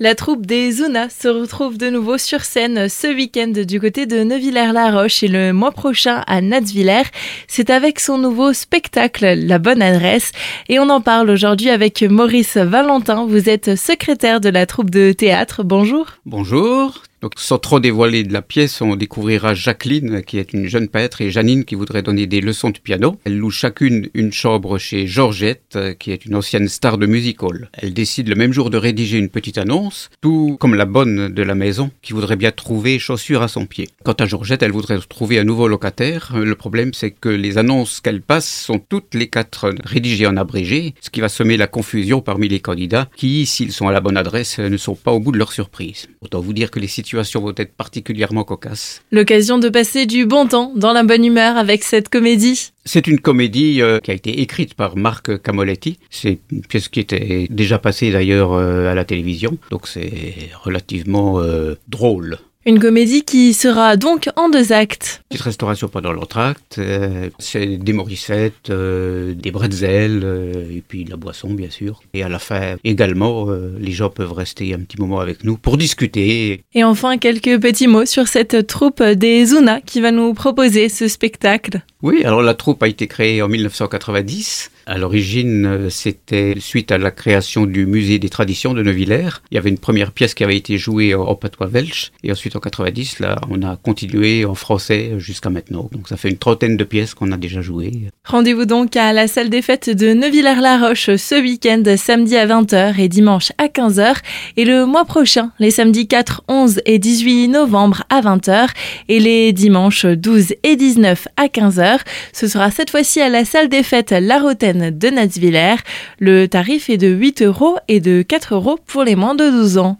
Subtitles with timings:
[0.00, 4.22] La troupe des Zuna se retrouve de nouveau sur scène ce week-end du côté de
[4.22, 7.02] Neuvillers-la-Roche et le mois prochain à Natsviller.
[7.48, 10.30] C'est avec son nouveau spectacle La Bonne Adresse
[10.68, 13.26] et on en parle aujourd'hui avec Maurice Valentin.
[13.26, 15.64] Vous êtes secrétaire de la troupe de théâtre.
[15.64, 16.06] Bonjour.
[16.24, 17.02] Bonjour.
[17.20, 21.20] Donc, sans trop dévoiler de la pièce, on découvrira Jacqueline, qui est une jeune peintre,
[21.20, 23.18] et Janine, qui voudrait donner des leçons de piano.
[23.24, 27.70] Elles louent chacune une chambre chez Georgette, qui est une ancienne star de music hall.
[27.72, 31.42] Elles décident le même jour de rédiger une petite annonce, tout comme la bonne de
[31.42, 33.88] la maison, qui voudrait bien trouver chaussures à son pied.
[34.04, 36.34] Quant à Georgette, elle voudrait trouver un nouveau locataire.
[36.36, 40.94] Le problème, c'est que les annonces qu'elle passe sont toutes les quatre rédigées en abrégé,
[41.00, 44.16] ce qui va semer la confusion parmi les candidats, qui, s'ils sont à la bonne
[44.16, 46.06] adresse, ne sont pas au bout de leur surprise.
[46.20, 49.02] Autant vous dire que les sites situations vont être particulièrement cocasses.
[49.12, 52.72] L'occasion de passer du bon temps dans la bonne humeur avec cette comédie.
[52.84, 55.98] C'est une comédie euh, qui a été écrite par Marc Camoletti.
[56.10, 61.40] C'est une pièce qui était déjà passée d'ailleurs euh, à la télévision, donc c'est relativement
[61.40, 62.38] euh, drôle.
[62.68, 65.22] Une comédie qui sera donc en deux actes.
[65.30, 71.16] Petite restauration pendant l'entracte, euh, c'est des morissettes, euh, des bretzels, euh, et puis la
[71.16, 72.02] boisson bien sûr.
[72.12, 73.46] Et à la fin également,
[73.80, 76.60] les gens peuvent rester un petit moment avec nous pour discuter.
[76.74, 81.08] Et enfin, quelques petits mots sur cette troupe des Zuna qui va nous proposer ce
[81.08, 81.80] spectacle.
[82.00, 84.70] Oui, alors la troupe a été créée en 1990.
[84.86, 89.40] À l'origine, euh, c'était suite à la création du musée des traditions de Neuvillers.
[89.50, 92.12] Il y avait une première pièce qui avait été jouée en patois belge.
[92.22, 95.90] Et ensuite, en 90, là, on a continué en français jusqu'à maintenant.
[95.90, 97.92] Donc, ça fait une trentaine de pièces qu'on a déjà jouées.
[98.24, 103.08] Rendez-vous donc à la salle des fêtes de Neuvillers-la-Roche ce week-end, samedi à 20h et
[103.08, 104.18] dimanche à 15h.
[104.56, 108.68] Et le mois prochain, les samedis 4, 11 et 18 novembre à 20h.
[109.08, 111.87] Et les dimanches 12 et 19 à 15h.
[112.32, 115.76] Ce sera cette fois-ci à la salle des fêtes La Rotaine de Natsviller.
[116.18, 119.78] Le tarif est de 8 euros et de 4 euros pour les moins de 12
[119.78, 119.96] ans.